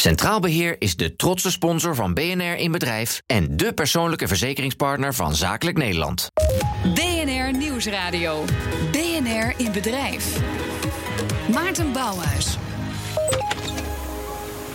[0.00, 5.34] Centraal Beheer is de trotse sponsor van BNR in Bedrijf en de persoonlijke verzekeringspartner van
[5.34, 6.30] Zakelijk Nederland.
[6.94, 8.44] BNR Nieuwsradio.
[8.92, 10.40] BNR in Bedrijf.
[11.52, 12.56] Maarten Bouwhuis.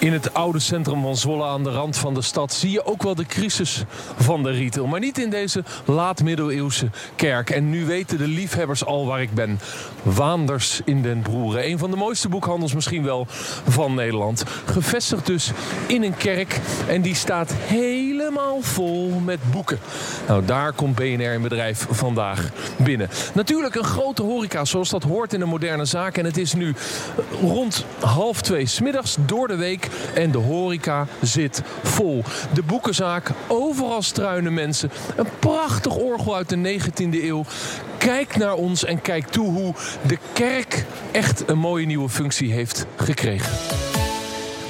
[0.01, 3.03] In het oude centrum van Zwolle aan de rand van de stad zie je ook
[3.03, 3.83] wel de crisis
[4.17, 4.87] van de retail.
[4.87, 7.49] Maar niet in deze laat-middeleeuwse kerk.
[7.49, 9.59] En nu weten de liefhebbers al waar ik ben.
[10.03, 11.67] Waanders in den Broeren.
[11.67, 13.25] Een van de mooiste boekhandels misschien wel
[13.67, 14.43] van Nederland.
[14.65, 15.51] Gevestigd dus
[15.87, 16.59] in een kerk.
[16.87, 19.79] En die staat helemaal vol met boeken.
[20.27, 23.09] Nou, daar komt BNR in bedrijf vandaag binnen.
[23.33, 26.17] Natuurlijk een grote horeca zoals dat hoort in een moderne zaak.
[26.17, 26.75] En het is nu
[27.41, 32.23] rond half twee smiddags door de week en de horeca zit vol.
[32.53, 34.91] De boekenzaak, overal struinen mensen.
[35.15, 37.43] Een prachtig orgel uit de 19e eeuw.
[37.97, 39.73] Kijk naar ons en kijk toe hoe
[40.07, 43.90] de kerk echt een mooie nieuwe functie heeft gekregen.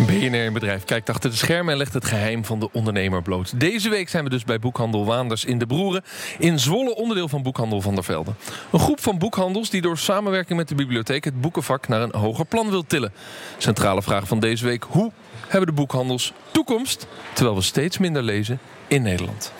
[0.05, 3.59] BNR in Bedrijf kijkt achter de schermen en legt het geheim van de ondernemer bloot.
[3.59, 6.03] Deze week zijn we dus bij Boekhandel Waanders in de Broeren.
[6.39, 8.31] In Zwolle, onderdeel van Boekhandel van der Velde.
[8.71, 11.23] Een groep van boekhandels die door samenwerking met de bibliotheek...
[11.23, 13.13] het boekenvak naar een hoger plan wil tillen.
[13.57, 14.85] Centrale vraag van deze week.
[14.89, 15.11] Hoe
[15.47, 17.07] hebben de boekhandels toekomst...
[17.33, 19.51] terwijl we steeds minder lezen in Nederland?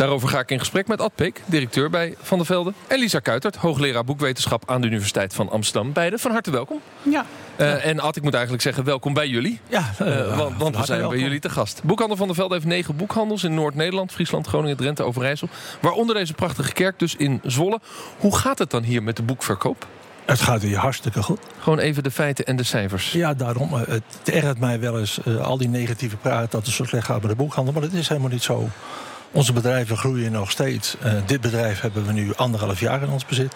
[0.00, 2.72] Daarover ga ik in gesprek met Ad Peek, directeur bij Van der Velde.
[2.86, 5.92] En Lisa Kuitert, hoogleraar boekwetenschap aan de Universiteit van Amsterdam.
[5.92, 6.80] Beiden van harte welkom.
[7.02, 7.24] Ja.
[7.56, 9.60] Uh, en Ad, ik moet eigenlijk zeggen, welkom bij jullie.
[9.68, 11.16] Ja, uh, want, want we zijn welkom.
[11.16, 11.82] bij jullie te gast.
[11.82, 15.48] Boekhandel van der Velde heeft negen boekhandels in Noord-Nederland, Friesland, Groningen, Drenthe, Overijssel.
[15.80, 17.80] Waaronder deze prachtige kerk dus in Zwolle.
[18.18, 19.86] Hoe gaat het dan hier met de boekverkoop?
[20.24, 21.40] Het gaat hier hartstikke goed.
[21.58, 23.12] Gewoon even de feiten en de cijfers.
[23.12, 23.72] Ja, daarom.
[23.72, 27.20] Het ergert mij wel eens uh, al die negatieve praat dat het zo slecht gaat
[27.20, 27.72] met de boekhandel.
[27.72, 28.68] Maar dat is helemaal niet zo.
[29.32, 30.96] Onze bedrijven groeien nog steeds.
[31.04, 33.54] Uh, dit bedrijf hebben we nu anderhalf jaar in ons bezit.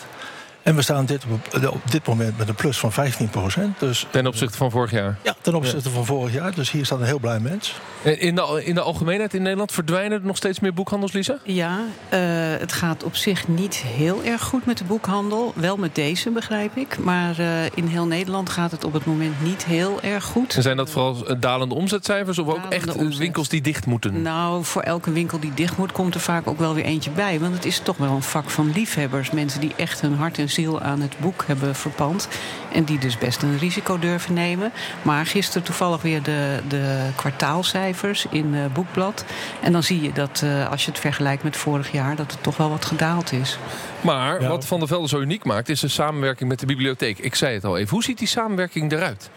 [0.64, 3.80] En we staan dit op, op dit moment met een plus van 15 procent.
[3.80, 5.18] Dus, ten opzichte van vorig jaar?
[5.22, 5.94] Ja, ten opzichte ja.
[5.94, 6.54] van vorig jaar.
[6.54, 7.74] Dus hier staat een heel blij mens.
[8.02, 11.38] In de, in de algemeenheid in Nederland verdwijnen er nog steeds meer boekhandels, Lisa?
[11.42, 12.20] Ja, uh,
[12.58, 15.52] het gaat op zich niet heel erg goed met de boekhandel.
[15.56, 16.98] Wel met deze, begrijp ik.
[16.98, 20.54] Maar uh, in heel Nederland gaat het op het moment niet heel erg goed.
[20.54, 23.18] En zijn dat vooral dalende omzetcijfers of ook echt omzet.
[23.18, 24.22] winkels die dicht moeten?
[24.22, 27.40] Nou, voor elke winkel die dicht moet, komt er vaak ook wel weer eentje bij.
[27.40, 29.30] Want het is toch wel een vak van liefhebbers.
[29.30, 32.28] Mensen die echt hun hart en ziel aan het boek hebben verpand.
[32.72, 34.72] En die dus best een risico durven nemen.
[35.02, 39.24] Maar gisteren toevallig weer de, de kwartaalcijfers in uh, Boekblad.
[39.62, 42.16] En dan zie je dat uh, als je het vergelijkt met vorig jaar...
[42.16, 43.58] dat het toch wel wat gedaald is.
[44.00, 44.48] Maar ja.
[44.48, 45.68] wat Van der Velde zo uniek maakt...
[45.68, 47.18] is de samenwerking met de bibliotheek.
[47.18, 47.90] Ik zei het al even.
[47.90, 49.30] Hoe ziet die samenwerking eruit?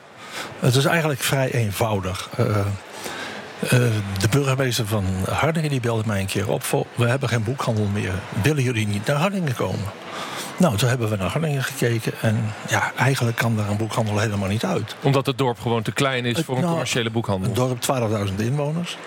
[0.59, 2.29] Het is eigenlijk vrij eenvoudig.
[2.39, 3.69] Uh, uh,
[4.19, 6.63] de burgemeester van Hardingen die belde mij een keer op.
[6.63, 8.13] Voor, we hebben geen boekhandel meer.
[8.41, 9.85] Willen jullie niet naar Hardingen komen?
[10.57, 12.13] Nou, toen hebben we naar Hardingen gekeken.
[12.22, 14.95] En ja, eigenlijk kan daar een boekhandel helemaal niet uit.
[15.01, 17.50] Omdat het dorp gewoon te klein is voor een nou, commerciële boekhandel?
[17.50, 18.97] Een dorp, 12.000 inwoners.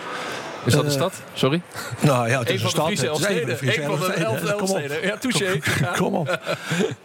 [0.65, 1.23] Is dat een stad?
[1.33, 1.63] Sorry?
[2.01, 2.89] Nou ja, het is een, een stad.
[2.89, 5.03] Een van de elf Elfsteden.
[5.03, 5.61] Ja, touché.
[5.97, 6.41] Kom op.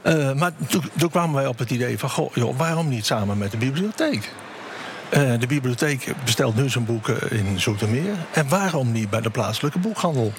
[0.03, 2.09] uh, maar toen, toen kwamen wij op het idee van...
[2.09, 4.31] Goh, joh, waarom niet samen met de bibliotheek?
[5.11, 8.13] Uh, de bibliotheek bestelt nu zijn boeken in Zoetermeer.
[8.31, 10.33] En waarom niet bij de plaatselijke boekhandel?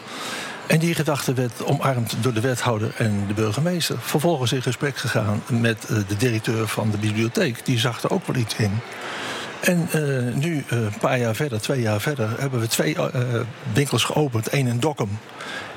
[0.66, 3.96] En die gedachte werd omarmd door de wethouder en de burgemeester.
[4.00, 7.64] Vervolgens in gesprek gegaan met de directeur van de bibliotheek.
[7.64, 8.80] Die zag er ook wel iets in.
[9.60, 12.96] En uh, nu, uh, een paar jaar verder, twee jaar verder, hebben we twee
[13.72, 14.52] winkels geopend.
[14.52, 15.18] Eén in Dokkum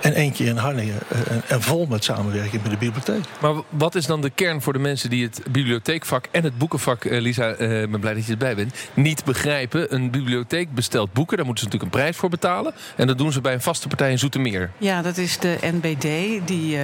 [0.01, 0.99] en eentje in Harlingen.
[1.47, 3.23] en vol met samenwerking met de bibliotheek.
[3.41, 7.03] Maar wat is dan de kern voor de mensen die het bibliotheekvak en het boekenvak,
[7.03, 9.93] Lisa, ik ben blij dat je erbij bent, niet begrijpen?
[9.93, 12.73] Een bibliotheek bestelt boeken, daar moeten ze natuurlijk een prijs voor betalen.
[12.95, 14.71] En dat doen ze bij een vaste partij in Zoetermeer.
[14.77, 16.07] Ja, dat is de NBD.
[16.47, 16.77] Die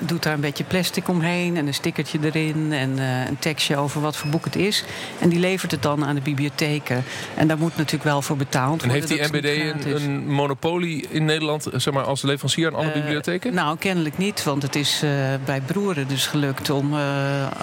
[0.00, 2.98] doet daar een beetje plastic omheen en een stickertje erin en
[3.28, 4.84] een tekstje over wat voor boek het is.
[5.18, 7.04] En die levert het dan aan de bibliotheken.
[7.34, 9.02] En daar moet natuurlijk wel voor betaald worden.
[9.02, 12.86] En heeft die NBD een, een, monopolie in Nederland, zeg maar, als leverancier aan alle
[12.86, 13.54] uh, bibliotheken?
[13.54, 15.10] Nou, kennelijk niet, want het is uh,
[15.44, 17.00] bij Broeren dus gelukt om, uh,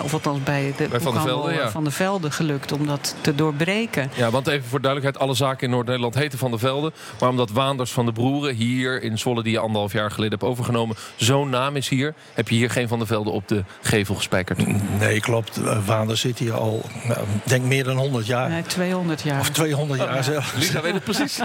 [0.03, 1.71] of althans bij de bij van, de Velde, ja.
[1.71, 4.11] van de Velde gelukt om dat te doorbreken.
[4.15, 6.91] Ja, want even voor duidelijkheid, alle zaken in Noord-Nederland heten Van de Velde.
[7.19, 10.51] Maar omdat Waanders van de Broeren hier in Zwolle, die je anderhalf jaar geleden hebt
[10.51, 14.15] overgenomen, zo'n naam is hier, heb je hier geen Van de Velde op de gevel
[14.15, 14.65] gespijkerd.
[14.99, 15.59] Nee, klopt.
[15.85, 18.49] Waanders zit hier al, nou, denk meer dan 100 jaar.
[18.49, 19.39] Nee, 200 jaar.
[19.39, 20.21] Of 200 jaar oh, ja.
[20.21, 20.53] zelfs.
[20.53, 21.39] Lisa weet het precies.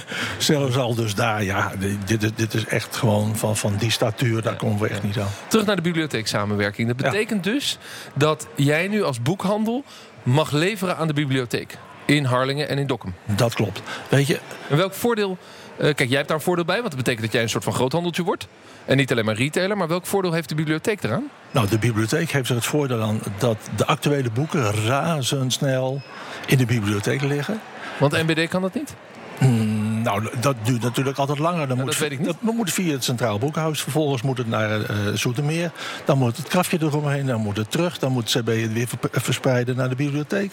[0.38, 1.72] zelfs al dus daar, ja.
[2.04, 5.28] Dit, dit is echt gewoon van, van die statuur, daar komen we echt niet aan.
[5.46, 6.88] Terug naar de bibliotheeksamenwerking.
[6.88, 7.78] Dat betekent dus
[8.14, 9.84] dat jij nu als boekhandel
[10.22, 11.78] mag leveren aan de bibliotheek.
[12.04, 13.14] In Harlingen en in Dokkum.
[13.24, 13.82] Dat klopt.
[14.08, 14.40] Weet je...
[14.68, 15.38] En welk voordeel...
[15.76, 17.64] Uh, kijk, jij hebt daar een voordeel bij, want dat betekent dat jij een soort
[17.64, 18.48] van groothandeltje wordt.
[18.84, 21.30] En niet alleen maar retailer, maar welk voordeel heeft de bibliotheek eraan?
[21.50, 26.02] Nou, de bibliotheek heeft er het voordeel aan dat de actuele boeken razendsnel
[26.46, 27.60] in de bibliotheek liggen.
[27.98, 28.94] Want NBD kan dat niet?
[29.38, 31.68] Mm, nou, dat duurt natuurlijk altijd langer.
[31.68, 32.26] Dan Ja, moet, dat weet ik niet.
[32.26, 33.82] Dat moet via het Centraal Boekhuis.
[33.82, 35.70] Vervolgens moet het naar eh Zoetermeer.
[36.04, 37.26] Dan moet het krafje eromheen.
[37.26, 37.98] Dan moet het terug.
[37.98, 40.52] Dan moet CB het weer ver- verspreiden naar de bibliotheek.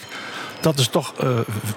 [0.60, 1.28] Dat is toch, eh,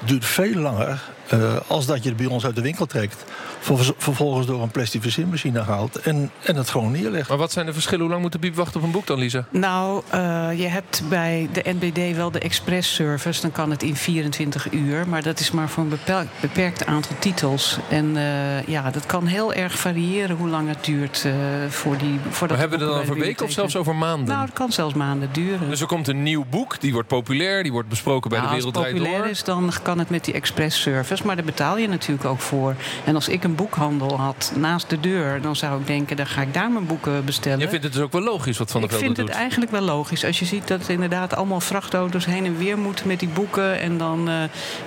[0.05, 3.23] duurt veel langer eh, als dat je het bij ons uit de winkel trekt.
[3.59, 5.95] Ver- Vervolgens door een plastic verzinmachine haalt.
[5.99, 7.29] En, en het gewoon neerlegt.
[7.29, 7.99] Maar wat zijn de verschillen?
[8.01, 9.45] Hoe lang moet de biep wachten op een boek dan, Lisa?
[9.49, 10.19] Nou, eh,
[10.55, 13.41] je hebt bij de NBD wel de express service.
[13.41, 15.07] Dan kan het in 24 uur.
[15.07, 17.77] Maar dat is maar voor een bepel- beperkt aantal titels.
[17.89, 21.31] En eh, ja, dat kan heel erg variëren hoe lang het duurt eh,
[21.69, 22.19] voor die.
[22.29, 24.27] Voor Maar hebben we het dan over weken of zelfs over maanden?
[24.27, 25.69] Nou, dat kan zelfs maanden duren.
[25.69, 28.55] Dus er komt een nieuw boek, die wordt populair, die wordt besproken bij Nou, de
[28.57, 29.27] Wereld als het populair Door.
[29.31, 31.20] is, dan kan het met die express service.
[31.23, 32.75] Maar daar betaal je natuurlijk ook voor.
[33.05, 35.41] En als ik een boekhandel had naast de deur...
[35.41, 37.59] dan zou ik denken, dan ga ik daar mijn boeken bestellen.
[37.59, 39.27] Je vindt het dus ook wel logisch wat Van der ik Velde vind doet.
[39.27, 40.25] het eigenlijk wel logisch.
[40.25, 43.79] Als je ziet dat het inderdaad allemaal vrachtauto's heen en weer moeten met die boeken.
[43.79, 44.35] En dan, eh,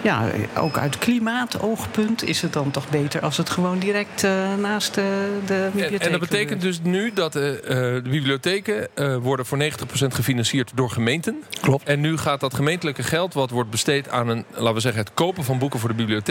[0.02, 0.24] ja,
[0.56, 5.04] ook uit klimaatoogpunt is het dan toch beter als het gewoon direct eh, naast eh,
[5.46, 9.58] de bibliotheek en dat betekent dus nu dat eh, eh, de bibliotheken eh, worden voor
[9.58, 11.42] 90% gefinancierd door gemeenten.
[11.60, 11.88] Klopt.
[11.88, 15.14] En nu gaat dat gemeentelijke geld, wat wordt besteed aan een, laten we zeggen, het
[15.14, 16.23] kopen van boeken voor de bibliotheek,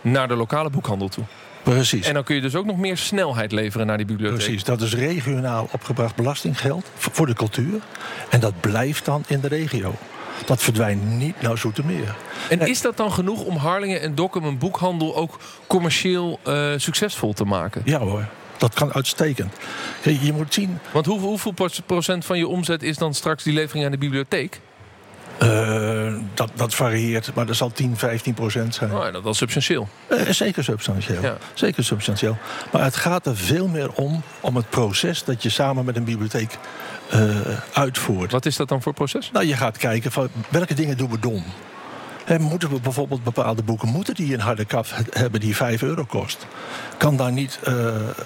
[0.00, 1.24] naar de lokale boekhandel toe.
[1.62, 2.06] Precies.
[2.06, 4.38] En dan kun je dus ook nog meer snelheid leveren naar die bibliotheek.
[4.38, 7.80] Precies, dat is regionaal opgebracht belastinggeld voor de cultuur.
[8.30, 9.94] En dat blijft dan in de regio.
[10.46, 12.16] Dat verdwijnt niet naar Zoetermeer.
[12.48, 17.32] En is dat dan genoeg om Harlingen en Dokkum een boekhandel ook commercieel eh, succesvol
[17.32, 17.82] te maken?
[17.84, 18.24] Ja hoor,
[18.56, 19.54] dat kan uitstekend.
[20.02, 21.54] Je moet zien, Want hoeveel, hoeveel
[21.86, 24.60] procent van je omzet is dan straks die levering aan de bibliotheek?
[25.38, 28.92] Eh, dat, dat varieert, maar dat zal 10, 15 procent zijn.
[28.92, 29.88] Oh, dat is substantieel.
[30.06, 31.22] Eh, zeker substantieel.
[31.22, 31.36] Ja.
[31.54, 32.36] Zeker substantieel.
[32.72, 36.04] Maar het gaat er veel meer om, om het proces dat je samen met een
[36.04, 36.58] bibliotheek
[37.10, 37.30] eh,
[37.72, 38.32] uitvoert.
[38.32, 39.30] Wat is dat dan voor proces?
[39.32, 41.44] Nou, je gaat kijken van welke dingen doen we dom.
[42.28, 45.82] Hè, moeten we bijvoorbeeld bepaalde boeken moeten die een harde kaf he- hebben die 5
[45.82, 46.46] euro kost?
[46.96, 47.74] Kan daar niet eh,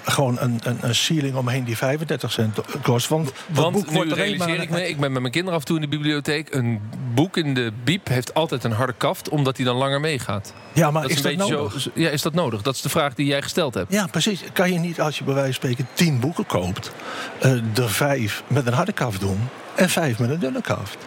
[0.05, 3.07] gewoon een, een, een ceiling omheen die 35 cent kost?
[3.07, 5.67] Want, Want boek nu alleen realiseer ik me, ik ben met mijn kinderen af en
[5.67, 6.53] toe in de bibliotheek.
[6.53, 6.81] Een
[7.13, 10.53] boek in de biep heeft altijd een harde kaft, omdat hij dan langer meegaat.
[10.73, 11.81] Ja, maar Dat is, dat nodig?
[11.81, 11.89] zo.
[11.93, 12.61] Ja, is dat nodig?
[12.61, 13.91] Dat is de vraag die jij gesteld hebt.
[13.93, 14.43] Ja, precies.
[14.53, 16.91] Kan je niet als je bij wijze van spreken 10 boeken koopt,
[17.39, 19.39] eh, er vijf met een harde kaft doen
[19.75, 20.97] en vijf met een dunne kaft?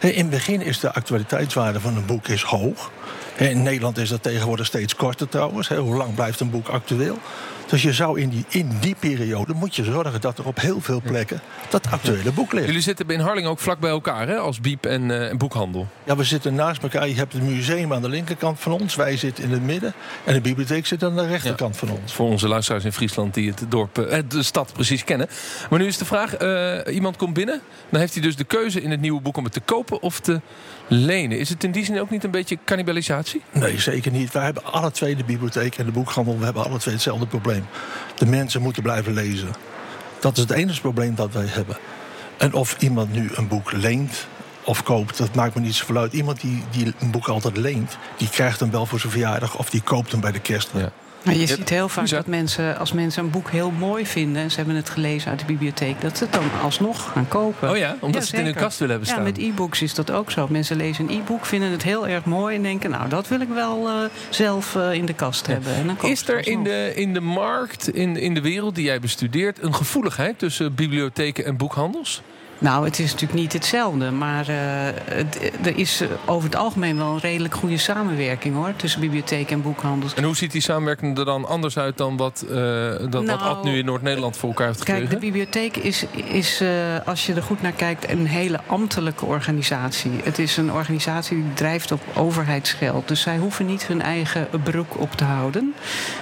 [0.00, 2.90] In het begin is de actualiteitswaarde van een boek is hoog.
[3.36, 5.68] In Nederland is dat tegenwoordig steeds korter trouwens.
[5.68, 7.18] Hoe lang blijft een boek actueel?
[7.66, 10.80] Dus je zou in die, in die periode moet je zorgen dat er op heel
[10.80, 11.40] veel plekken
[11.70, 12.66] dat actuele boek ligt.
[12.66, 14.36] Jullie zitten in Harlingen ook vlak bij elkaar, hè?
[14.36, 15.86] Als biep en, eh, en boekhandel.
[16.04, 17.08] Ja, we zitten naast elkaar.
[17.08, 18.94] Je hebt het museum aan de linkerkant van ons.
[18.94, 19.92] Wij zitten in het midden.
[20.24, 22.12] En de bibliotheek zit aan de rechterkant van ons.
[22.12, 25.28] Voor onze luisteraars in Friesland die het dorp, eh, de stad precies kennen.
[25.70, 27.60] Maar nu is de vraag: eh, iemand komt binnen.
[27.90, 30.20] Dan heeft hij dus de keuze in het nieuwe boek om het te kopen of
[30.20, 30.40] te
[30.88, 31.38] lenen.
[31.38, 33.42] Is het in die zin ook niet een beetje cannibalisatie?
[33.52, 34.32] Nee, zeker niet.
[34.32, 37.66] Wij hebben alle twee, de bibliotheek en de boekhandel, we hebben alle twee hetzelfde probleem.
[38.14, 39.48] De mensen moeten blijven lezen.
[40.20, 41.76] Dat is het enige probleem dat wij hebben.
[42.36, 44.26] En of iemand nu een boek leent
[44.64, 46.12] of koopt, dat maakt me niet zoveel uit.
[46.12, 49.70] Iemand die, die een boek altijd leent, die krijgt hem wel voor zijn verjaardag of
[49.70, 50.70] die koopt hem bij de kerst.
[50.74, 50.92] Ja.
[51.26, 54.42] Maar je ziet heel vaak dat mensen, als mensen een boek heel mooi vinden...
[54.42, 56.00] en ze hebben het gelezen uit de bibliotheek...
[56.00, 57.70] dat ze het dan alsnog gaan kopen.
[57.70, 59.24] Oh ja, omdat ze het in hun kast willen hebben staan.
[59.24, 60.46] Ja, met e-books is dat ook zo.
[60.50, 62.56] Mensen lezen een e-book, vinden het heel erg mooi...
[62.56, 63.94] en denken, nou, dat wil ik wel eh,
[64.30, 65.74] zelf eh, in de kast hebben.
[65.74, 69.00] En dan Is er in de, in de markt, in, in de wereld die jij
[69.00, 72.22] bestudeert, een gevoeligheid tussen bibliotheken en boekhandels?
[72.58, 74.10] Nou, het is natuurlijk niet hetzelfde.
[74.10, 74.56] Maar eh,
[75.04, 78.72] het- er is eh, over het algemeen wel een redelijk goede samenwerking hoor.
[78.76, 80.14] Tussen bibliotheek en boekhandels.
[80.14, 83.40] En hoe ziet die samenwerking er dan anders uit dan wat, eh dat, wat Nou,
[83.40, 85.20] Ad nu in Noord-Nederland voor elkaar heeft Kijk, gekregen?
[85.20, 86.68] de bibliotheek is, is eh,
[87.04, 90.10] als je er goed naar kijkt, een hele ambtelijke organisatie.
[90.24, 93.08] Het is een organisatie die drijft op overheidsgeld.
[93.08, 95.74] Dus zij hoeven niet hun eigen broek op te houden.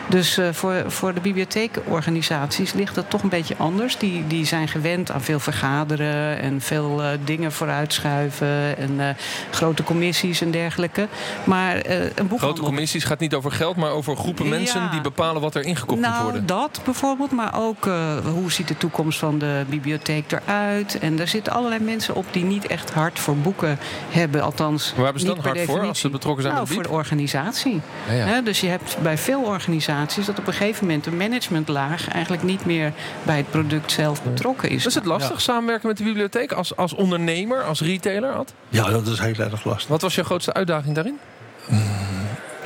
[0.09, 3.97] Dus eh, voor, voor de bibliotheekorganisaties ligt dat toch een beetje anders.
[3.99, 8.77] Die, die zijn gewend aan veel vergaderen en veel eh, dingen vooruitschuiven.
[8.77, 9.09] En eh,
[9.51, 11.09] grote commissies en dergelijke.
[11.45, 12.31] Maar eh, een.
[12.37, 14.51] Grote commissies gaat niet over geld, maar over groepen Ja.
[14.51, 16.47] mensen die bepalen wat er ingekocht moet nou, worden.
[16.47, 17.89] dat bijvoorbeeld, maar ook
[18.25, 20.99] hoe ziet de toekomst van de bibliotheek eruit.
[20.99, 23.79] En er zitten allerlei mensen op die niet echt hard voor boeken
[24.11, 24.43] hebben.
[24.43, 26.91] Althans, Waar hebben ze dan hard voor als ze betrokken zijn nou, bij voor de
[26.91, 27.81] organisatie.
[28.11, 32.43] Ja, dus je hebt bij veel organisaties dat op een gegeven moment de managementlaag eigenlijk
[32.43, 34.87] niet meer bij het product zelf betrokken is.
[34.87, 36.14] Is het lastig samenwerken met de bibliotheek
[36.55, 38.33] als, als ondernemer, als retailer?
[38.33, 38.53] Ad?
[38.69, 39.89] Ja, dat is heel erg lastig.
[39.89, 41.19] Wat was jouw grootste uitdaging daarin?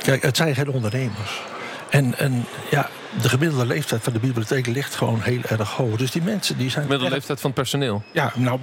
[0.01, 1.41] Kijk, het zijn geen ondernemers.
[1.89, 2.89] En, en ja,
[3.21, 5.95] de gemiddelde leeftijd van de bibliotheek ligt gewoon heel erg hoog.
[5.97, 6.83] Dus die mensen die zijn.
[6.83, 8.03] Middelde erg- leeftijd van het personeel.
[8.11, 8.59] Ja, nou,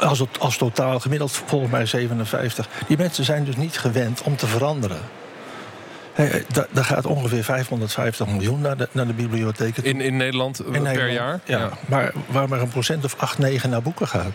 [0.00, 2.68] als, het, als totaal gemiddeld volgens mij 57.
[2.86, 5.00] Die mensen zijn dus niet gewend om te veranderen.
[6.26, 9.84] Hey, daar, daar gaat ongeveer 550 miljoen naar de, naar de bibliotheken.
[9.84, 11.12] In, in Nederland In per Nederland.
[11.12, 11.40] jaar?
[11.44, 14.34] Ja, Maar waar maar een procent of 8, 9 naar boeken gaat.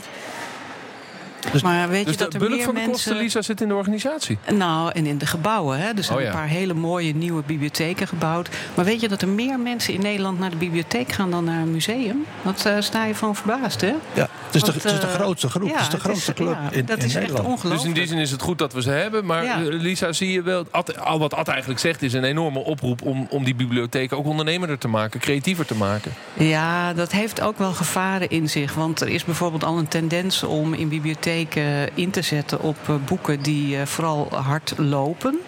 [1.63, 3.17] Maar weet Dus je dat de er bulk meer van de kosten, mensen...
[3.25, 4.37] Lisa, zit in de organisatie.
[4.53, 5.77] Nou, en in de gebouwen.
[5.79, 5.89] Hè.
[5.95, 6.29] Er zijn Oh ja.
[6.29, 8.49] een paar hele mooie nieuwe bibliotheken gebouwd.
[8.75, 11.61] Maar weet je dat er meer mensen in Nederland naar de bibliotheek gaan dan naar
[11.61, 12.25] een museum?
[12.43, 13.93] Dat eh, sta je van verbaasd, hè?
[14.13, 16.31] Ja, het is, de, het is de eh, grootste groep, ja, het is de grootste
[16.31, 17.47] is- club ja, in, dat in is echt Nederland.
[17.47, 17.81] ongelooflijk.
[17.81, 19.25] Dus in die zin is het goed dat we ze hebben.
[19.25, 19.55] Maar Ja.
[19.59, 20.65] eh, Lisa, zie je wel...
[20.71, 23.01] Ad, al wat Ad eigenlijk zegt is een enorme oproep...
[23.01, 26.11] om, om die bibliotheken ook ondernemender te maken, creatiever te maken.
[26.33, 28.73] Ja, dat heeft ook wel gevaren in zich.
[28.73, 31.31] Want er is bijvoorbeeld al een tendens om in bibliotheken
[31.93, 35.39] in te zetten op eh, boeken die eh, vooral hard lopen.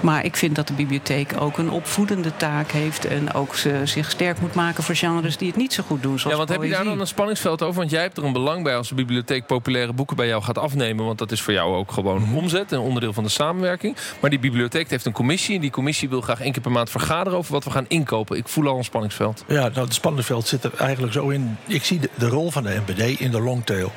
[0.00, 3.04] Maar ik vind dat de bibliotheek ook een opvoedende taak heeft.
[3.06, 6.18] En ook ze zich sterk moet maken voor genres die het niet zo goed doen.
[6.18, 7.78] Zoals Ja, want heb je daar dan een spanningsveld over?
[7.78, 10.58] Want jij hebt er een belang bij als de bibliotheek populaire boeken bij jou gaat
[10.58, 11.04] afnemen.
[11.04, 12.36] Want dat is voor jou ook gewoon Mhm.
[12.36, 13.96] omzet en onderdeel van de samenwerking.
[14.20, 15.54] Maar die bibliotheek heeft een commissie.
[15.54, 18.36] En die commissie wil graag één keer per maand vergaderen over wat we gaan inkopen.
[18.36, 19.44] Ik voel al een spanningsveld.
[19.46, 21.56] Ja, nou, het spannenveld zit er eigenlijk zo in.
[21.66, 23.92] Ik zie de, de rol van de NBD in de longtail.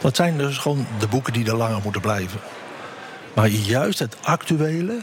[0.00, 2.40] Dat zijn dus gewoon de boeken die er langer moeten blijven.
[3.34, 5.00] Maar juist het actuele,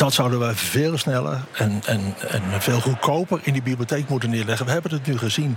[0.00, 4.66] dat zouden wij veel sneller en, en, en veel goedkoper in die bibliotheek moeten neerleggen.
[4.66, 5.56] We hebben het nu gezien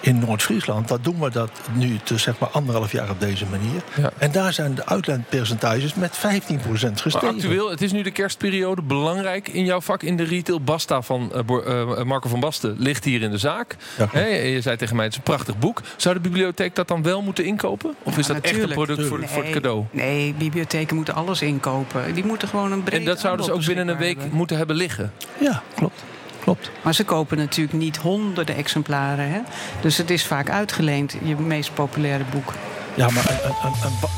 [0.00, 0.88] in Noord-Friesland.
[0.88, 3.82] Dat doen we dat nu te zeg maar anderhalf jaar op deze manier.
[3.96, 4.10] Ja.
[4.18, 7.28] En daar zijn de uitleenpercentages met 15% Maar gestegen.
[7.28, 8.82] actueel, het is nu de kerstperiode.
[8.82, 10.60] Belangrijk in jouw vak in de retail.
[10.60, 13.76] Basta van eh, eh, Marco van Basten ligt hier in de zaak.
[14.12, 15.80] Ja, je zei tegen mij, het is een prachtig boek.
[15.96, 17.94] Zou de bibliotheek dat dan wel moeten inkopen?
[18.02, 19.84] Of Ja, is dat echt een product voor, voor het cadeau?
[19.90, 22.14] Nee, bibliotheken moeten alles inkopen.
[22.14, 24.56] Die moeten gewoon een breed En dat zouden ze ook aanbod binnen een week moeten
[24.56, 25.12] hebben liggen.
[25.40, 26.02] Ja, klopt.
[26.40, 26.70] klopt.
[26.82, 29.30] Maar ze kopen natuurlijk niet honderden exemplaren.
[29.30, 29.40] Hè?
[29.80, 32.52] Dus het is vaak uitgeleend, je meest populaire boek.
[32.94, 34.08] Ja, maar een, een, een, een ba-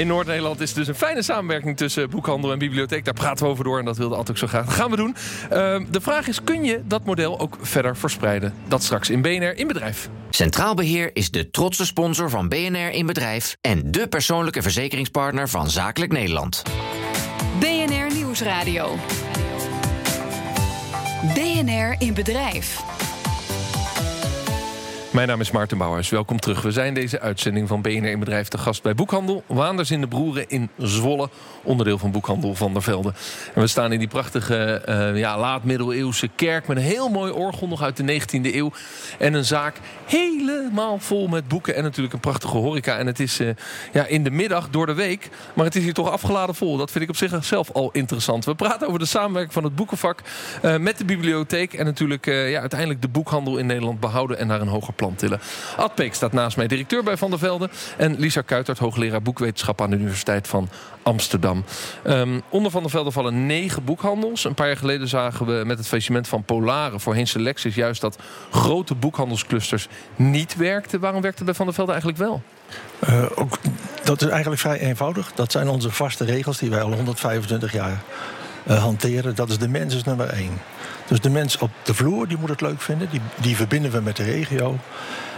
[0.00, 3.04] In Noord-Nederland is dus een fijne samenwerking tussen boekhandel en bibliotheek.
[3.04, 4.64] Daar praten we over door en dat wilde Ad ook zo graag.
[4.64, 5.16] Dat gaan we doen.
[5.50, 8.54] Ehm, de vraag is, kun je dat model ook verder verspreiden?
[8.68, 10.08] Dat straks in BNR in bedrijf.
[10.30, 15.70] Centraal Beheer is de trotse sponsor van BNR in Bedrijf en de persoonlijke verzekeringspartner van
[15.70, 16.62] Zakelijk Nederland.
[18.32, 18.96] Nieuwsradio.
[21.34, 23.01] BNR in Bedrijf.
[25.12, 26.08] Mijn naam is Maarten Bouwhuis.
[26.08, 26.62] Welkom terug.
[26.62, 29.44] We zijn deze uitzending van BNR in Bedrijf te gast bij Boekhandel.
[29.46, 31.28] Waanders in de Broeren in Zwolle.
[31.62, 33.12] Onderdeel van Boekhandel Van der Velde.
[33.54, 36.66] En we staan in die prachtige eh, ja, laat-middeleeuwse kerk...
[36.66, 38.72] met een heel mooi orgel nog uit de 19e eeuw.
[39.18, 39.76] En een zaak
[40.06, 41.74] helemaal vol met boeken.
[41.74, 42.98] En natuurlijk een prachtige horeca.
[42.98, 43.48] En het is eh,
[43.92, 45.28] ja, in de middag door de week.
[45.54, 46.76] Maar het is hier toch afgeladen vol.
[46.76, 48.44] Dat vind ik op zichzelf al interessant.
[48.44, 50.20] We praten over de samenwerking van het boekenvak...
[50.62, 51.72] eh, met de bibliotheek.
[51.72, 54.38] En natuurlijk ja, uiteindelijk de boekhandel in Nederland behouden...
[54.38, 54.94] en naar een hoger
[55.76, 57.70] Ad Peek staat naast mij, directeur bij Van der Velde.
[57.96, 60.68] En Lisa Kuitert, hoogleraar boekwetenschap aan de Universiteit van
[61.02, 61.64] Amsterdam.
[62.02, 64.44] Ehm, onder Van der Velde vallen negen boekhandels.
[64.44, 67.00] Een paar jaar geleden zagen we met het faillissement van Polaren...
[67.00, 68.18] voorheen Selectis juist dat
[68.50, 71.00] grote boekhandelsclusters niet werkten.
[71.00, 72.42] Waarom werkte bij Van der Velde eigenlijk wel?
[72.98, 73.58] Eh, ook,
[74.04, 75.32] dat is eigenlijk vrij eenvoudig.
[75.34, 78.02] Dat zijn onze vaste regels die wij al 125 jaar
[78.66, 79.34] eh, hanteren.
[79.34, 80.60] Dat is de mens is nummer één.
[81.06, 83.10] Dus de mens op de vloer die moet het leuk vinden.
[83.10, 84.72] Die, die verbinden we met de regio.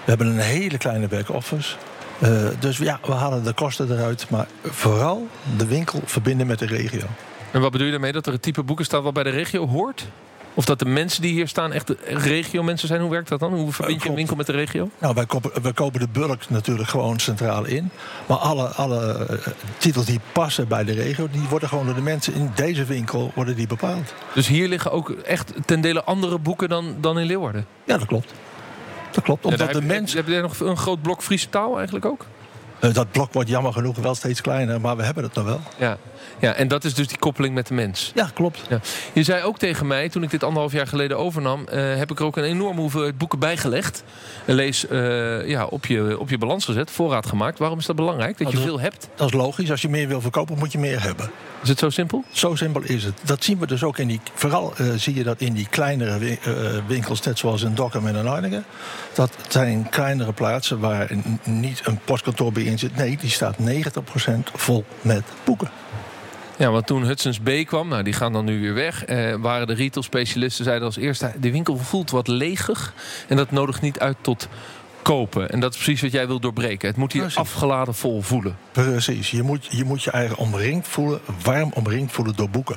[0.05, 1.77] We hebben een hele kleine back-office.
[2.19, 4.31] Eh, dus ja, we halen de kosten eruit.
[4.31, 7.07] Maar vooral de winkel verbinden met de regio.
[7.51, 8.13] En wat bedoel je daarmee?
[8.13, 10.07] Dat er een type boeken staat wat bij de regio hoort?
[10.55, 13.01] Of dat de mensen die hier staan echt regio-mensen zijn?
[13.01, 13.55] Hoe werkt dat dan?
[13.55, 14.91] Hoe verbind je een winkel met de regio?
[14.99, 17.91] Nou, wij kopen, wij kopen de bulk natuurlijk gewoon centraal in.
[18.27, 21.29] Maar alle, alle eh, titels die passen bij de regio...
[21.33, 24.15] die worden gewoon door de mensen in deze winkel worden die bepaald.
[24.35, 27.67] Dus hier liggen ook echt ten dele andere boeken dan, dan in Leeuwarden.
[27.85, 28.33] Ja, dat klopt.
[29.11, 30.13] Dat klopt, omdat de heb, mens...
[30.13, 32.27] Heb je nog een groot blok Friese taal eigenlijk ook?
[32.85, 35.61] Eh, dat blok wordt jammer genoeg wel steeds kleiner, maar we hebben het nog wel.
[35.79, 35.97] Ja.
[36.39, 38.13] ja, en dat is dus die koppeling met de mens.
[38.15, 38.67] Ja, klopt.
[38.69, 38.81] Ja.
[39.13, 41.67] Je zei ook tegen mij, toen ik dit anderhalf jaar geleden overnam...
[41.69, 44.05] eh, heb ik er ook een enorme hoeveelheid boeken bijgelegd.
[44.45, 47.59] En lees eh, ja, op, je, op je balans gezet, voorraad gemaakt.
[47.59, 49.09] Waarom is dat belangrijk, dat je veel hebt?
[49.15, 49.71] Dat is logisch.
[49.71, 51.31] Als je meer wil verkopen, moet je meer hebben.
[51.63, 52.25] Is het zo simpel?
[52.33, 53.15] Zo simpel is het.
[53.23, 54.21] Dat zien we dus ook in die...
[54.35, 56.39] Vooral zie je dat in die kleinere wi-
[56.87, 58.65] winkels, net zoals in Dokkum en in Arnhem.
[59.15, 61.11] Dat zijn kleinere plaatsen waar
[61.43, 62.63] niet een postkantoor bij
[62.97, 63.63] Nee, die staat 90%
[64.55, 65.71] vol met boeken.
[66.57, 69.05] Ja, want toen Hudson's B kwam, nou die gaan dan nu weer weg...
[69.05, 71.33] Eh, waren de retail specialisten zeiden als eerste...
[71.41, 72.95] de winkel voelt wat leegig
[73.29, 74.49] en dat nodigt niet uit tot
[75.05, 75.51] kopen.
[75.51, 76.89] En dat is precies wat jij wil doorbreken.
[76.89, 77.41] Het moet hier Precies.
[77.41, 78.57] afgeladen vol voelen.
[78.73, 79.31] Precies.
[79.31, 82.77] Je moet, je moet je eigen omringd voelen, warm omringd voelen door boeken.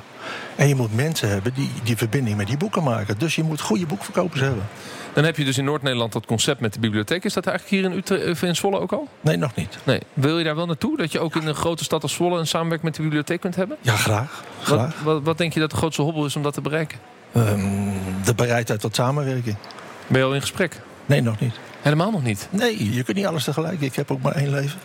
[0.56, 3.18] En je moet mensen hebben die die verbinding met die boeken maken.
[3.18, 4.64] Dus je moet goede boekverkopers hebben.
[5.12, 7.24] Dan heb je dus in Noord-Nederland dat concept met de bibliotheek.
[7.24, 9.08] Is dat eigenlijk hier in, Utrecht, of in Zwolle ook al?
[9.20, 9.78] Nee, nog niet.
[9.84, 10.00] Nee.
[10.14, 10.96] Wil je daar wel naartoe?
[10.96, 13.56] Dat je ook in een grote stad als Zwolle een samenwerking met de bibliotheek kunt
[13.56, 13.76] hebben?
[13.80, 14.44] Ja, graag.
[14.58, 15.00] Wat, graag.
[15.02, 16.98] wat, wat denk je dat de grootste hobbel is om dat te bereiken?
[17.32, 17.60] Ehm,
[18.24, 19.56] de bereidheid tot samenwerking.
[20.06, 20.80] Ben je al in gesprek?
[21.08, 21.54] Nee, nog niet.
[21.82, 22.48] Helemaal nog niet.
[22.50, 23.80] Nee, je kunt niet alles tegelijk.
[23.80, 24.78] Ik heb ook maar één leven.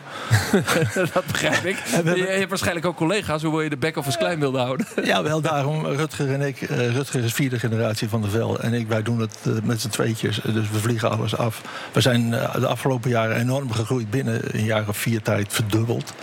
[1.14, 1.76] dat begrijp ik.
[2.18, 4.88] je hebt waarschijnlijk ook collega's hoe wil je de back-office klein wilde houden.
[5.04, 5.86] Ja, wel daarom.
[5.86, 6.62] Rutger en ik.
[6.62, 8.60] eh, Rutger is vierde generatie van de Vel.
[8.60, 10.40] En ik, wij doen het eh, met z'n tweetjes.
[10.44, 11.62] Dus we vliegen alles af.
[11.92, 14.10] We zijn eh, de afgelopen jaren enorm gegroeid.
[14.10, 16.14] Binnen een jaar of vier tijd verdubbeld.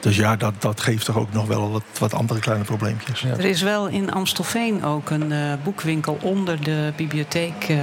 [0.00, 3.20] Dus ja, dat, dat geeft toch ook nog wel wat, wat andere kleine probleempjes.
[3.20, 3.28] Ja.
[3.28, 7.78] Er is wel in Amstelveen ook een eh, boekwinkel onder de bibliotheek eh,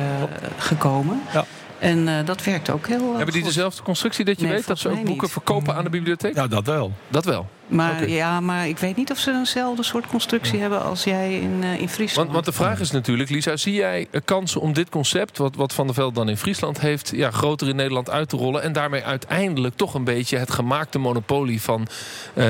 [0.57, 1.21] gekomen.
[1.33, 1.45] Ja.
[1.79, 4.79] En eh, dat werkt ook heel Hebben die dezelfde constructie dat je Nee, weet dat
[4.79, 5.31] ze ook boeken niet.
[5.31, 6.35] verkopen aan de bibliotheek?
[6.35, 6.91] Ja, dat wel.
[7.07, 7.49] Dat wel.
[7.67, 11.59] Maar, ja, maar ik weet niet of ze eenzelfde soort constructie hebben als jij in,
[11.63, 12.15] eh, in Friesland.
[12.15, 15.55] Want, want de vraag is natuurlijk, Lisa, zie jij eh, kansen om dit concept, wat,
[15.55, 18.61] wat Van der Veld dan in Friesland heeft, ja, groter in Nederland uit te rollen
[18.63, 21.87] en daarmee uiteindelijk toch een beetje het gemaakte monopolie van
[22.33, 22.45] eh,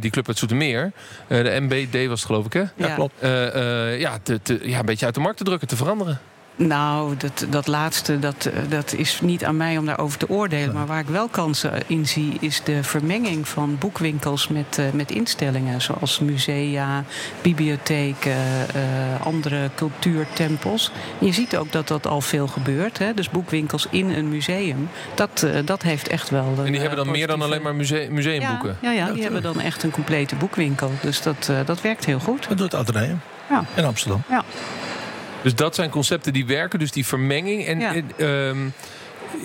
[0.00, 0.92] die club uit Zoetermeer,
[1.26, 3.14] eh, de MBD was het geloof ik hè, Ja, klopt.
[3.20, 6.20] Eh, eh, ja, te, te- ja, een beetje uit de markt te drukken, te veranderen.
[6.56, 10.74] Nou, dat, dat laatste, dat, eh, dat is niet aan mij om daarover te oordelen.
[10.74, 15.10] Maar waar ik wel kansen in zie, is de vermenging van boekwinkels met, eh, met
[15.10, 15.80] instellingen.
[15.80, 17.04] Zoals musea,
[17.42, 18.32] bibliotheken,
[18.74, 18.80] eh,
[19.26, 20.90] andere cultuurtempels.
[21.18, 22.98] Je ziet ook dat dat al veel gebeurt.
[22.98, 23.14] Hè?
[23.14, 26.54] Dus boekwinkels in een museum, dat, eh, dat heeft echt wel...
[26.64, 28.76] En die hebben dan meer dan alleen maar muse- museumboeken.
[28.80, 30.90] Ja, ja, ja, die hebben dan echt een complete boekwinkel.
[31.02, 32.48] Dus dat, eh, dat werkt heel goed.
[32.48, 33.64] Dat doet het Atheneum Ja.
[33.76, 34.22] in Amsterdam.
[34.28, 34.44] Ja.
[35.42, 37.66] Dus dat zijn concepten die werken, dus die vermenging.
[37.66, 37.94] En Ja.
[38.16, 38.58] eh, ehm,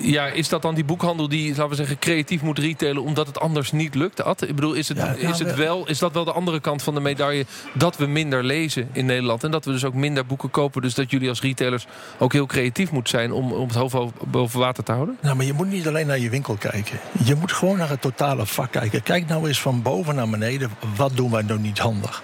[0.00, 3.40] ja, is dat dan die boekhandel die, laten we zeggen, creatief moet retailen omdat het
[3.40, 4.22] anders niet lukt?
[4.22, 4.42] Ad?
[4.42, 6.82] Ik bedoel, is, het, Ja, nou, is, het wel- is dat wel de andere kant
[6.82, 10.26] van de medaille dat we minder lezen in Nederland en dat we dus ook minder
[10.26, 10.82] boeken kopen?
[10.82, 11.86] Dus dat jullie als retailers
[12.18, 13.96] ook heel creatief moeten zijn om, om het hoofd
[14.30, 15.16] boven water te houden?
[15.20, 16.98] Nou, maar je moet niet alleen naar je winkel kijken.
[17.24, 19.02] Je moet gewoon naar het totale vak kijken.
[19.02, 20.70] Kijk nou eens van boven naar beneden.
[20.96, 22.22] Wat doen wij nou niet handig?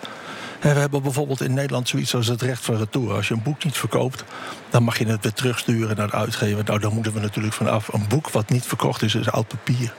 [0.62, 3.12] En we hebben bijvoorbeeld in Nederland zoiets als het recht van retour.
[3.14, 4.25] Als je een boek niet verkoopt,
[4.71, 6.64] dan mag je het weer terugsturen naar de uitgever.
[6.64, 7.92] Nou, daar moeten we natuurlijk vanaf.
[7.92, 9.92] Een boek wat niet verkocht is, is oud papier.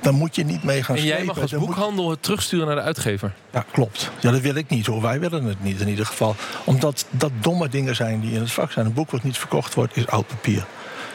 [0.00, 2.66] Dan moet je niet mee gaan En jij mag als Dan moet- boekhandel het terugsturen
[2.66, 3.32] naar de uitgever.
[3.52, 4.10] Ja, klopt.
[4.20, 5.02] Ja, dat wil ik niet hoor.
[5.02, 6.36] Wij willen het niet in ieder geval.
[6.64, 8.86] Omdat dat domme dingen zijn die in het vak zijn.
[8.86, 10.64] Een boek wat niet verkocht wordt, is oud papier.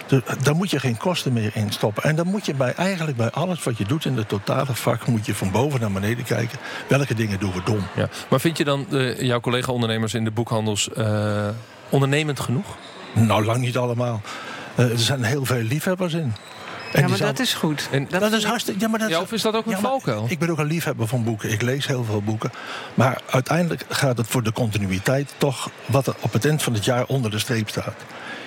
[0.07, 2.03] Dus daar moet je geen kosten meer in stoppen.
[2.03, 5.07] En dan moet je bij, eigenlijk bij alles wat je doet in het totale vak...
[5.07, 6.59] moet je van boven naar beneden kijken.
[6.87, 7.87] Welke dingen doen we dom?
[7.95, 8.09] Ja.
[8.29, 11.47] Maar vind je dan eh, jouw collega-ondernemers in de boekhandels eh,
[11.89, 12.65] ondernemend genoeg?
[13.13, 14.21] Nou, lang niet allemaal.
[14.75, 16.33] Eh, er zijn heel veel liefhebbers in.
[16.93, 17.87] En ja, maar zal- dat is goed.
[17.91, 18.79] En- dat is ik- hartstikke...
[18.79, 20.25] Ja, maar dat Ja, of is dat ook een Ja, valkuil?
[20.29, 21.51] Ik ben ook een liefhebber van boeken.
[21.51, 22.51] Ik lees heel veel boeken.
[22.93, 26.85] Maar uiteindelijk gaat het voor de continuïteit toch wat er op het eind van het
[26.85, 27.95] jaar onder de streep staat.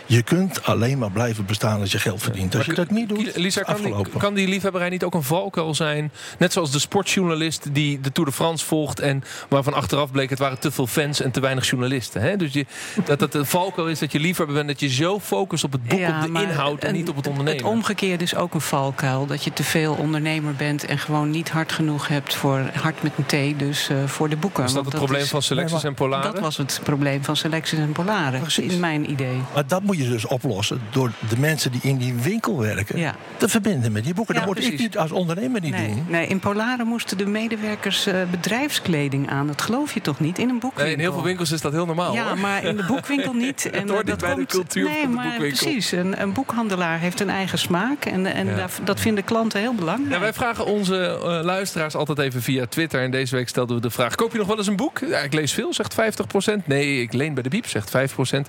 [0.06, 2.54] Je kunt alleen maar blijven bestaan als je geld verdient.
[2.56, 5.74] Als je dat niet doet, Lisa, kan die, kan die liefhebberij niet ook een valkuil
[5.74, 6.12] zijn?
[6.38, 9.00] Net zoals de sportjournalist die de Tour de France volgt...
[9.00, 12.20] en waarvan achteraf bleek het waren te veel fans en te weinig journalisten.
[12.22, 12.36] Hè?
[12.36, 12.66] Dus je,
[13.04, 14.68] dat het een valkuil is dat je liefhebber bent...
[14.68, 17.16] dat je zo focust op het boek, Ja, op de inhoud en een- niet op
[17.16, 17.62] het ondernemen.
[17.64, 19.26] Het omgekeerde is ook een valkuil.
[19.26, 23.12] Dat je te veel ondernemer bent en gewoon niet hard genoeg hebt voor hard met
[23.16, 24.64] een T, dus eh, voor de boeken.
[24.64, 26.32] is dat het probleem is- van Selectis en Polaren?
[26.32, 28.72] Dat was het probleem van Selectis en Polaren, Precies.
[28.72, 29.36] in mijn idee.
[29.54, 32.98] Maar dat moet je dus oplossen door de mensen die in die winkel werken...
[32.98, 33.14] Ja.
[33.36, 34.34] te verbinden met die boeken.
[34.34, 36.04] Ja, dat moet ik niet als ondernemer niet Nee, doen.
[36.08, 39.46] nee, in Polaren moesten de medewerkers eh, bedrijfskleding aan.
[39.46, 40.38] Dat geloof je toch niet?
[40.38, 40.84] In een boekwinkel.
[40.84, 42.14] Nee, in heel veel winkels is dat heel normaal.
[42.14, 42.38] Ja, hoor.
[42.38, 43.70] maar in de boekwinkel niet.
[43.70, 45.62] En, hoort eh, bij de cultuur nee, van de maar boekwinkel.
[45.66, 48.04] Precies, een, een boekhandelaar heeft een eigen smaak.
[48.04, 48.66] En, en Ja.
[48.84, 50.12] dat vinden klanten heel belangrijk.
[50.12, 53.02] Ja, wij vragen onze eh, luisteraars altijd even via Twitter.
[53.02, 54.98] En deze week stelden we de vraag: koop je nog wel eens een boek?
[55.08, 56.64] Ja, ik lees veel, zegt 50%.
[56.64, 58.40] Nee, ik leen bij de Biep, zegt 5%.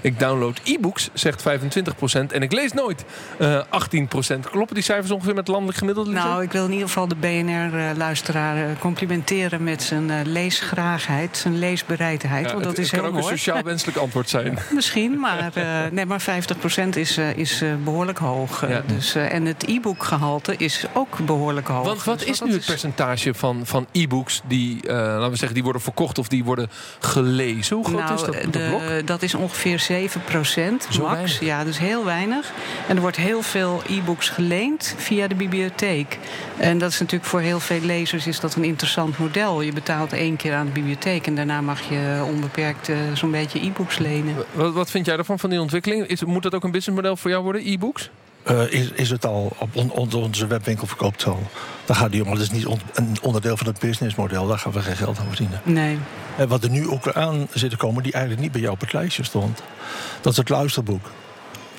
[0.00, 0.60] Ik download
[1.12, 2.32] zegt 25%.
[2.32, 3.04] En ik lees nooit,
[3.38, 4.50] eh 18%.
[4.50, 6.10] Kloppen die cijfers ongeveer met landelijk gemiddelde?
[6.10, 11.58] Nou, ik wil in ieder geval de BNR-luisteraar eh, complimenteren met zijn eh, leesgraagheid, zijn
[11.58, 12.44] leesbereidheid.
[12.46, 14.58] Ja, want dat het, is het kan ook een sociaal wenselijk antwoord zijn.
[14.74, 18.62] Misschien, maar, eh, nee, maar 50% is, eh, is eh, behoorlijk hoog.
[18.62, 18.82] Eh, Ja.
[18.86, 21.84] dus, eh, en het e-bookgehalte is ook behoorlijk hoog.
[21.86, 25.54] Want wat Dus is nu het percentage van, van e-books die, eh, laten we zeggen,
[25.54, 27.76] die worden verkocht of die worden gelezen?
[27.76, 30.20] Hoe groot nou, is dat, de- dat is ongeveer 7
[30.90, 31.12] Zo max.
[31.14, 31.40] weinig.
[31.40, 32.52] Ja, dus heel weinig.
[32.88, 36.18] En er wordt heel veel e-books geleend via de bibliotheek.
[36.56, 39.60] En dat is natuurlijk voor heel veel lezers is dat een interessant model.
[39.60, 43.60] Je betaalt één keer aan de bibliotheek en daarna mag je onbeperkt eh, zo'n beetje
[43.64, 44.34] e-books lenen.
[44.52, 46.06] Wat, wat vind jij ervan, van die ontwikkeling?
[46.06, 48.10] Is, moet dat ook een businessmodel voor jou worden, e-books?
[48.42, 51.42] eh, is, is het al op on- onze webwinkel verkoopt al.
[51.86, 54.46] Daar gaat die om, maar dat is niet on- een onderdeel van het businessmodel.
[54.46, 55.60] Daar gaan we geen geld aan verdienen.
[55.64, 55.98] Nee.
[56.36, 58.80] En wat er nu ook aan zit te komen, die eigenlijk niet bij jou op
[58.80, 59.62] het lijstje stond.
[60.20, 61.10] Dat is het luisterboek.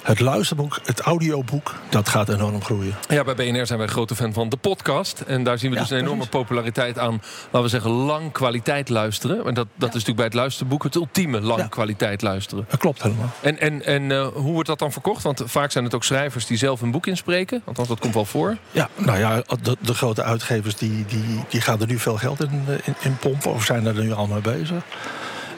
[0.07, 2.95] Het luisterboek, het audioboek, dat gaat enorm groeien.
[3.09, 5.19] Ja, bij BNR zijn wij grote fan van de podcast.
[5.21, 6.39] En daar zien we Ja, dus een enorme precies.
[6.39, 9.45] populariteit aan, laten we zeggen, lang kwaliteit luisteren.
[9.45, 11.67] En dat, dat is natuurlijk bij het luisterboek het ultieme lang Ja.
[11.67, 12.65] kwaliteit luisteren.
[12.69, 13.29] Dat klopt helemaal.
[13.41, 15.23] En, en, en eh, hoe wordt dat dan verkocht?
[15.23, 17.61] Want vaak zijn het ook schrijvers die zelf een boek inspreken.
[17.65, 18.57] Althans, dat komt wel voor.
[18.71, 22.39] Ja, nou ja, de, de grote uitgevers die, die, die gaan er nu veel geld
[22.43, 24.83] in, eh, in, in pompen of zijn er nu al mee bezig.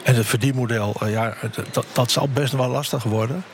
[0.02, 1.34] En het verdienmodel, eh, ja,
[1.72, 3.44] dat, dat zal best wel lastig worden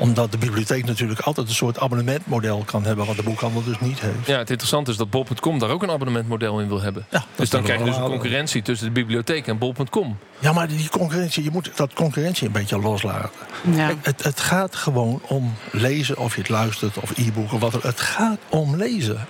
[0.00, 4.00] omdat de bibliotheek natuurlijk altijd een soort abonnementmodel kan hebben, wat de boekhandel dus niet
[4.00, 4.26] heeft.
[4.26, 7.06] Ja, het interessante is dat bol.com daar ook een abonnementmodel in wil hebben.
[7.10, 10.18] Ja, dus dan krijg je dus een concurrentie tussen de bibliotheek en bol.com.
[10.38, 13.30] Ja, maar die concurrentie, je moet dat concurrentie een beetje loslaten.
[13.70, 13.86] Ja.
[13.86, 17.74] Kijk, Het, het gaat gewoon om lezen, of je het luistert, of e-book, of wat
[17.74, 17.82] er.
[17.82, 19.26] Het gaat om lezen.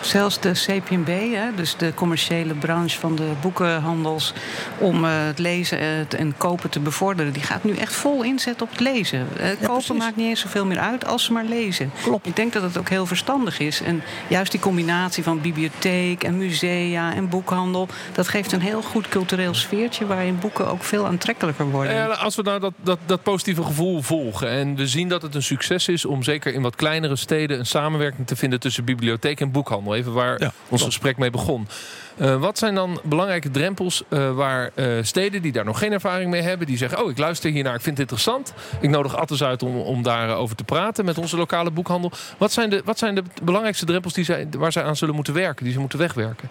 [0.00, 4.32] Zelfs de CPNB, hè, dus de commerciële branche van de boekenhandels,
[4.78, 8.66] om eh, het lezen eh, en kopen te bevorderen, die gaat nu echt vol inzetten
[8.66, 9.28] op het lezen.
[9.36, 9.96] Eh, kopen precies.
[9.96, 11.92] maakt niet eens zoveel meer uit als ze maar lezen.
[12.02, 12.26] Klopt.
[12.26, 13.82] Ik denk dat het ook heel verstandig is.
[13.82, 19.08] En juist die combinatie van bibliotheek en musea en boekhandel, dat geeft een heel goed
[19.08, 21.94] cultureel sfeertje waarin boeken ook veel aantrekkelijker worden.
[21.94, 25.34] Ja, als we nou dat, dat, dat positieve gevoel volgen en we zien dat het
[25.34, 29.40] een succes is om zeker in wat kleinere steden een samenwerking te vinden tussen bibliotheek
[29.40, 31.68] en boekhandel, even waar Ja, ons gesprek mee begon.
[32.16, 36.30] Eh, wat zijn dan belangrijke drempels eh, waar eh, steden die daar nog geen ervaring
[36.30, 38.52] mee hebben, die zeggen: Oh, ik luister hiernaar, ik vind het interessant.
[38.80, 42.12] Ik nodig Attes uit om, om daarover te praten met onze lokale boekhandel.
[42.38, 45.34] Wat zijn de, wat zijn de belangrijkste drempels die zij, waar zij aan zullen moeten
[45.34, 46.50] werken, die ze moeten wegwerken?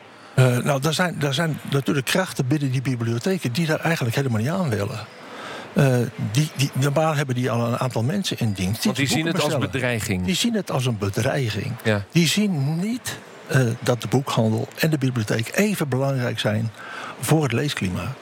[0.63, 4.49] Nou, er zijn, er zijn natuurlijk krachten binnen die bibliotheken die daar eigenlijk helemaal niet
[4.49, 4.99] aan willen.
[5.73, 5.97] Eh,
[6.31, 8.83] die, die, normaal hebben die al een aantal mensen in dienst.
[8.83, 10.25] Want die zien het als bedreiging.
[10.25, 11.73] Die zien het als een bedreiging.
[11.83, 12.03] Ja.
[12.11, 13.17] Die zien niet
[13.49, 16.71] eh, dat de boekhandel en de bibliotheek even belangrijk zijn
[17.19, 18.15] voor het leesklimaat.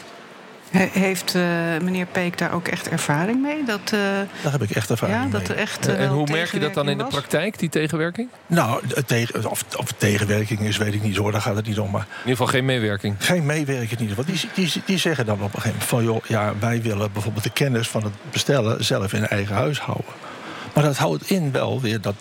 [0.71, 1.41] He- heeft eh,
[1.81, 3.63] meneer Peek daar ook echt ervaring mee?
[3.65, 3.99] Dat, eh,
[4.41, 5.31] Daar heb ik echt ervaring ja, mee.
[5.31, 5.87] dat er echt.
[5.87, 8.29] en hoe merk je dat dan in de praktijk, die tegenwerking?
[8.47, 11.79] Nou, tegen, of, of het tegenwerking is, weet ik niet hoor, daar gaat het niet
[11.79, 11.91] om.
[11.91, 13.15] Maar In ieder geval geen meewerking.
[13.19, 14.15] geen meewerken niet.
[14.15, 16.03] Want die, die, die zeggen dan op een gegeven moment van...
[16.03, 20.05] joh, ja, wij willen bijvoorbeeld de kennis van het bestellen zelf in eigen huis houden.
[20.73, 22.15] Maar dat houdt in wel weer dat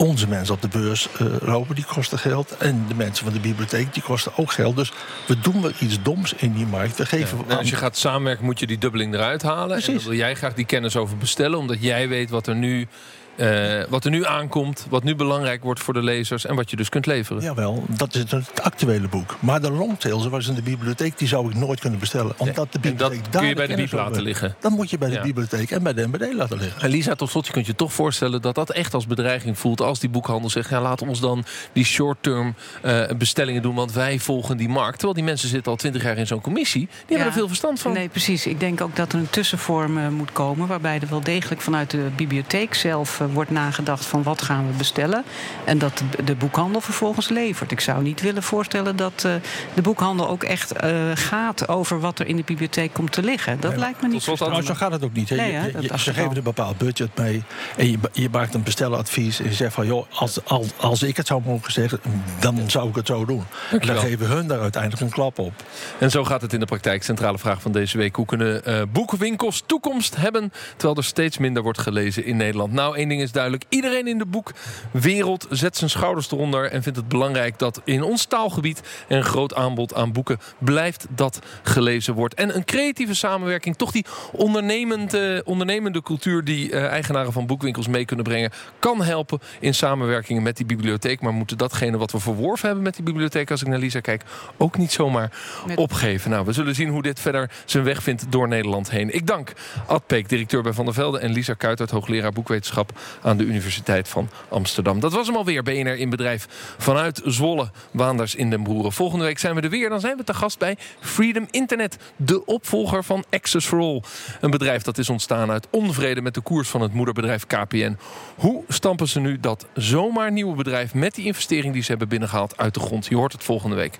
[0.00, 2.56] onze mensen op de beurs eh, lopen, die kosten geld.
[2.56, 4.76] En de mensen van de bibliotheek, die kosten ook geld.
[4.76, 4.92] Dus
[5.26, 6.96] we doen wel iets doms in die markt.
[6.96, 9.76] We geven En als je gaat samenwerken, moet je die dubbeling eruit halen.
[9.76, 12.88] En dan wil jij graag die kennis over bestellen, omdat jij weet wat er nu,
[13.36, 16.76] eh, wat er nu aankomt, wat nu belangrijk wordt voor de lezers en wat je
[16.76, 17.42] dus kunt leveren.
[17.42, 19.36] Jawel, dat is het actuele boek.
[19.40, 22.34] Maar de longtail, zoals in de bibliotheek, die zou ik nooit kunnen bestellen.
[22.36, 24.54] Omdat de En dat bibliotheek kun je bij de bieb over laten liggen.
[24.60, 25.22] Dan moet je bij de Ja.
[25.22, 26.82] bibliotheek en bij de MBD laten liggen.
[26.82, 29.80] En Lisa, tot slot, je kunt je toch voorstellen dat dat echt als bedreiging voelt
[29.80, 34.18] als die boekhandel zegt: ja, laat ons dan die short-term eh, bestellingen doen, want wij
[34.18, 34.92] volgen die markt.
[34.92, 37.80] Terwijl die mensen zitten al twintig jaar in zo'n commissie, die hebben er veel verstand
[37.80, 37.92] van.
[37.92, 38.46] Nee, precies.
[38.46, 40.66] Ik denk ook dat er een tussenvorm eh, moet komen...
[40.68, 44.06] waarbij er wel degelijk vanuit de bibliotheek zelf wordt nagedacht...
[44.06, 45.24] van wat gaan we bestellen.
[45.64, 47.70] En dat de, de boekhandel vervolgens levert.
[47.70, 49.32] Ik zou niet willen voorstellen dat eh,
[49.74, 51.68] de boekhandel ook echt eh, gaat...
[51.68, 53.60] over wat er in de bibliotheek komt te liggen.
[53.60, 55.30] Dat Nee, lijkt me niet slot Nou, zo gaat het ook niet.
[55.30, 57.42] Nee, Je- ze geven een bepaald budget mee.
[57.76, 59.40] En je, je maakt een besteladvies.
[59.40, 62.00] En je zegt van, joh, als, als, als ik het zou mogen zeggen...
[62.40, 63.44] dan zou ik het zo doen.
[63.70, 65.52] En dan geven hun daar uiteindelijk een klap op.
[65.98, 67.02] En zo gaat het in de praktijk.
[67.02, 68.16] Centrale vraag van deze week.
[68.16, 70.52] Hoe kunnen eh, boekwinkels toekomst hebben...
[70.76, 72.72] terwijl er steeds minder wordt gelezen in Nederland?
[72.72, 73.64] Nou, één ding is duidelijk.
[73.68, 76.70] Iedereen in de boekwereld zet zijn schouders eronder...
[76.70, 78.82] en vindt het belangrijk dat in ons taalgebied...
[79.08, 82.34] een groot aanbod aan boeken blijft dat gelezen wordt.
[82.34, 86.44] En een creatieve samenwerking, toch die ondernemende, ondernemende cultuur...
[86.44, 88.50] die eh, eigenaren van boekwinkels mee kunnen brengen...
[88.78, 91.20] kan helpen in samenwerking met die bibliotheek.
[91.20, 93.50] Maar moeten datgene wat we verworven hebben met die bibliotheek...
[93.50, 94.22] als ik naar Lisa kijk,
[94.56, 95.32] ook niet zomaar
[95.66, 96.30] Met- opgeven.
[96.30, 99.14] Nou, we zullen zien hoe dit verder zijn weg vindt door Nederland heen.
[99.14, 99.52] Ik dank
[99.86, 101.18] Ad Peek, directeur bij Van der Velde...
[101.18, 102.92] en Lisa Kuitert, hoogleraar boekwetenschap
[103.22, 105.00] aan de Universiteit van Amsterdam.
[105.00, 106.46] Dat was hem alweer, BNR in Bedrijf
[106.78, 108.92] vanuit Zwolle, Waanders in den Broeren.
[108.92, 109.88] Volgende week zijn we er weer.
[109.88, 114.02] Dan zijn we te gast bij Freedom Internet, de opvolger van Access for All.
[114.40, 117.96] Een bedrijf dat is ontstaan uit onvrede met de koers van het moederbedrijf KPN.
[118.36, 120.94] Hoe stampen ze nu dat zomaar nieuwe bedrijf...
[120.94, 123.06] met die investering die ze hebben binnengehaald uit de grond?
[123.06, 123.98] Je hoort het volgende week.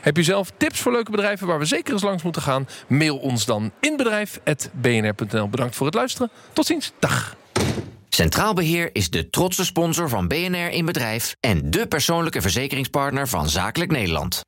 [0.00, 2.68] Heb je zelf tips voor leuke bedrijven waar we zeker eens langs moeten gaan?
[2.86, 5.48] Mail ons dan inbedrijf.bnr.nl.
[5.48, 6.30] Bedankt voor het luisteren.
[6.52, 6.92] Tot ziens.
[6.98, 7.36] Dag.
[8.14, 13.48] Centraal Beheer is de trotse sponsor van BNR in Bedrijf en de persoonlijke verzekeringspartner van
[13.48, 14.42] Zakelijk Nederland.